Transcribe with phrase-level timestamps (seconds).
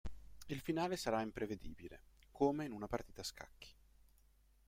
[0.47, 2.01] Il finale sarà imprevedibile,
[2.31, 3.69] come in una partita a scacchi.